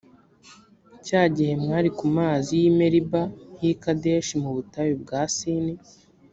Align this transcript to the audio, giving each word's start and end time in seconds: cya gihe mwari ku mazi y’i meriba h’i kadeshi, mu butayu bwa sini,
cya 1.05 1.21
gihe 1.35 1.53
mwari 1.63 1.89
ku 1.97 2.05
mazi 2.17 2.51
y’i 2.61 2.71
meriba 2.79 3.21
h’i 3.59 3.73
kadeshi, 3.83 4.33
mu 4.43 4.49
butayu 4.55 4.95
bwa 5.03 5.21
sini, 5.35 5.73